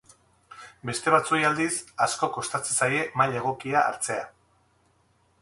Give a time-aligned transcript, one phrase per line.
[0.89, 1.69] Beste batzuei aldiz,
[2.07, 4.27] asko kostatzen zaie maila egokia hartzea.